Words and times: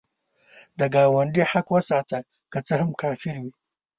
د 0.79 0.81
ګاونډي 0.93 1.43
حق 1.51 1.67
وساته، 1.75 2.17
که 2.51 2.59
څه 2.67 2.73
هم 2.81 2.89
کافر 3.01 3.35
وي 3.41 3.51